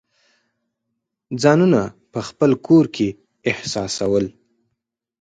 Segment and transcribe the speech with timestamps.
[1.41, 3.07] ځانونه په خپل کور کې
[3.51, 4.25] احساسول.